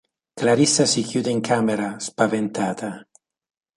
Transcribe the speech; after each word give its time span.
Clarissa 0.35 0.87
si 0.87 1.03
chiude 1.03 1.29
in 1.29 1.41
camera, 1.41 1.99
spaventata. 1.99 3.07